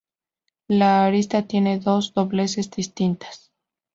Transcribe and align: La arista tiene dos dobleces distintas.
La 0.67 1.05
arista 1.05 1.43
tiene 1.43 1.77
dos 1.79 2.15
dobleces 2.15 2.71
distintas. 2.71 3.51